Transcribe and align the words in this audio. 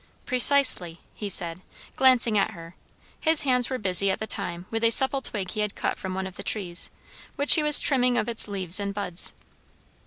"Precisely" 0.25 0.99
he 1.13 1.29
said, 1.29 1.61
glancing 1.95 2.35
at 2.35 2.53
her. 2.53 2.73
His 3.19 3.43
hands 3.43 3.69
were 3.69 3.77
busy 3.77 4.09
at 4.09 4.17
the 4.17 4.25
time 4.25 4.65
with 4.71 4.83
a 4.83 4.89
supple 4.89 5.21
twig 5.21 5.51
he 5.51 5.59
had 5.59 5.75
cut 5.75 5.95
from 5.95 6.15
one 6.15 6.25
of 6.25 6.37
the 6.37 6.41
trees, 6.43 6.89
which 7.35 7.53
he 7.53 7.61
was 7.61 7.79
trimming 7.79 8.17
of 8.17 8.27
its 8.27 8.47
leaves 8.47 8.79
and 8.79 8.95
buds. 8.95 9.31